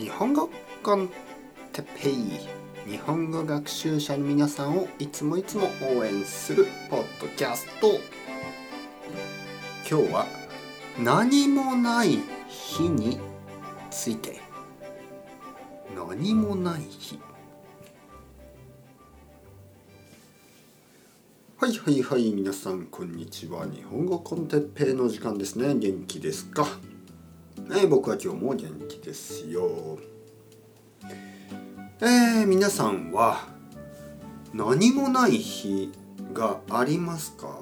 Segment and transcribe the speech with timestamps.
[0.00, 0.48] 日本語
[0.82, 1.10] コン
[1.74, 8.00] テッペイ日本語学習者の皆さんをいつもいつも応援するポッドキャスト。
[9.86, 10.26] 今日は
[10.98, 12.18] 何もない
[12.48, 13.20] 日に
[13.90, 14.40] ついて。
[15.94, 17.18] 何もない日。
[21.58, 23.66] はいはいはい皆さんこんにちは。
[23.66, 25.74] 日本語コンテッペイの時間ですね。
[25.74, 26.66] 元気ですか？
[27.72, 29.96] えー、僕は今日も元気ですよ。
[32.00, 33.46] えー、皆さんは
[34.52, 35.92] 何もない日
[36.32, 37.56] がありますか？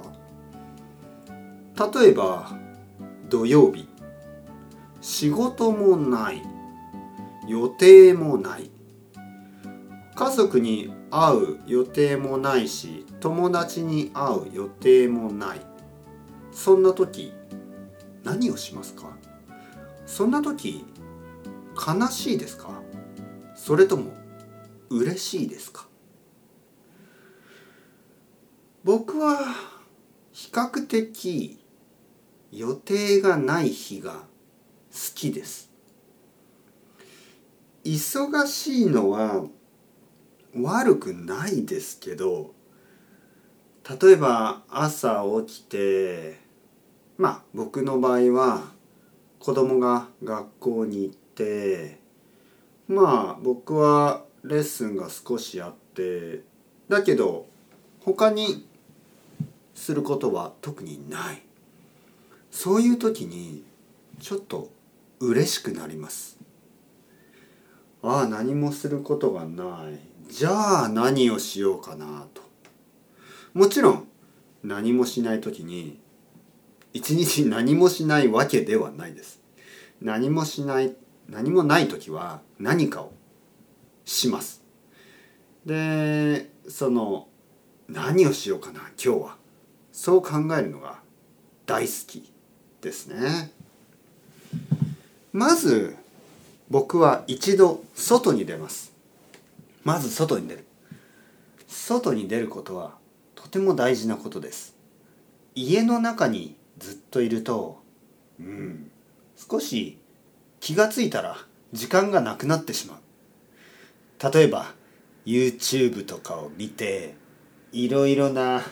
[1.94, 2.50] 例えば
[3.28, 3.86] 土曜日。
[5.02, 6.42] 仕事もない。
[7.46, 8.70] 予定もない。
[10.14, 15.60] 家族に会う予定もないし友達に会う予定もない。
[16.50, 17.34] そんな時
[18.24, 19.14] 何をしますか？
[20.08, 20.84] そんな時
[21.76, 22.82] 悲しいですか？
[23.54, 24.14] それとも
[24.90, 25.86] 嬉しいですか？
[28.82, 29.38] 僕は
[30.32, 31.60] 比較的
[32.50, 34.20] 予定がない日が好
[35.14, 35.70] きです。
[37.84, 39.44] 忙しいのは
[40.56, 42.54] 悪くないですけど
[44.00, 46.40] 例えば朝起きて
[47.16, 48.77] まあ僕の場合は
[49.38, 51.98] 子供が学校に行って
[52.88, 56.42] まあ僕はレッスンが少しあって
[56.88, 57.46] だけど
[58.00, 58.66] 他に
[59.74, 61.42] することは特にない。
[62.50, 63.62] そういう時に
[64.20, 64.70] ちょっと
[65.20, 66.38] 嬉しくなります。
[68.02, 69.98] ああ何もすることがない。
[70.32, 72.42] じゃあ何をしようかなと。
[73.54, 74.08] もちろん
[74.64, 76.00] 何もしない時に
[76.92, 79.40] 一日何もしないわけではないです。
[80.00, 80.94] 何もしない
[81.28, 83.12] 何もない時は何かを
[84.04, 84.62] します。
[85.66, 87.28] でその
[87.88, 89.36] 何をしようかな今日は。
[89.92, 91.00] そう考えるのが
[91.66, 92.32] 大好き
[92.80, 93.50] ですね。
[95.32, 95.96] まず
[96.70, 98.92] 僕は一度外に出ます。
[99.84, 100.64] まず外に出る。
[101.66, 102.96] 外に出ることは
[103.34, 104.74] とても大事なことです。
[105.54, 107.82] 家の中にずっといると
[108.40, 108.90] うん。
[109.36, 109.98] 少し
[110.60, 111.36] 気がついたら
[111.72, 114.32] 時間がなくなってしまう。
[114.32, 114.74] 例えば
[115.24, 117.14] YouTube とかを見て
[117.72, 118.62] いろいろな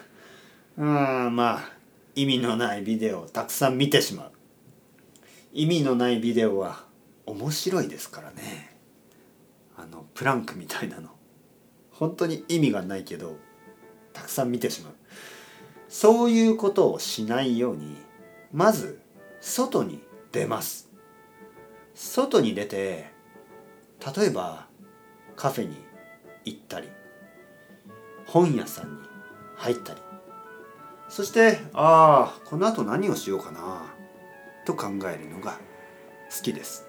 [0.77, 1.73] うんまあ
[2.15, 4.33] 意味のないビデオをたくさん見てしまう。
[5.53, 6.85] 意味のないビデオは
[7.27, 8.77] 面白いですからね。
[9.77, 11.11] あのプランクみたいなの。
[11.93, 13.37] 本当に意味がないけど
[14.13, 14.93] たくさん見てしまう
[15.99, 17.97] そういうことをしないように
[18.53, 19.01] まず
[19.41, 20.91] 外に出ます。
[21.95, 23.07] 外に出て
[24.15, 24.67] 例えば
[25.37, 25.75] カフェに
[26.45, 26.89] 行ったり
[28.27, 28.99] 本屋さんに
[29.57, 30.01] 入ったり
[31.09, 33.87] そしてああこのあと何をしようかな
[34.67, 35.53] と考えるのが
[36.31, 36.87] 好きです。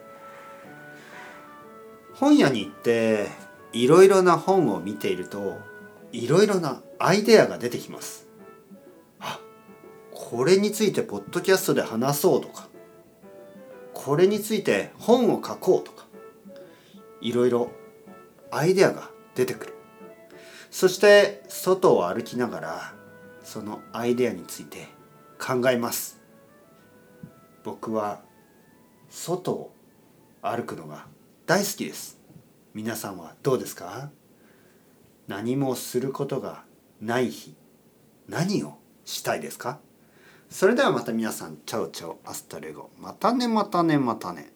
[2.13, 3.27] 本屋に行って
[3.71, 5.59] いろいろな本を見ていると
[6.11, 8.26] いろいろなアイデアが出てきます。
[10.29, 12.67] これについてポッドキャストで話そうとか
[13.93, 16.05] これについて本を書こうとか
[17.21, 17.71] いろいろ
[18.51, 19.73] アイデアが出てくる。
[20.69, 22.93] そして外を歩きながら
[23.41, 24.89] そのアイデアについて
[25.39, 26.19] 考えます。
[27.63, 28.21] 僕は
[29.09, 29.73] 外を
[30.41, 31.07] 歩くのが
[31.45, 32.19] 大好きです。
[32.73, 34.11] 皆さんはどうですか？
[35.29, 36.65] 何もすることが
[36.99, 37.55] ない日
[38.27, 39.79] 何をしたいですか？
[40.49, 42.89] それではまた皆さん chao chao hasta luego。
[42.99, 44.51] またねまたねまたね。